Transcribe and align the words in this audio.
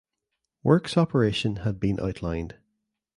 Works 0.63 0.97
operation 0.97 1.57
had 1.57 1.79
been 1.79 1.99
outlined. 1.99 2.55